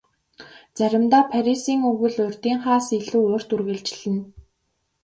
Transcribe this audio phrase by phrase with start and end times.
[0.77, 4.21] Заримдаа Парисын өвөл урьдынхаас илүү урт үргэлжилнэ.